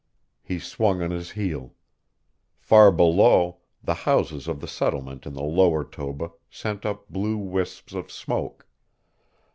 He 0.41 0.57
swung 0.57 1.03
on 1.03 1.11
his 1.11 1.29
heel. 1.37 1.75
Far 2.57 2.91
below, 2.91 3.59
the 3.83 3.93
houses 3.93 4.47
of 4.47 4.59
the 4.59 4.67
settlement 4.67 5.27
in 5.27 5.33
the 5.35 5.43
lower 5.43 5.83
Toba 5.83 6.31
sent 6.49 6.87
up 6.87 7.07
blue 7.11 7.37
wisps 7.37 7.93
of 7.93 8.11
smoke. 8.11 8.65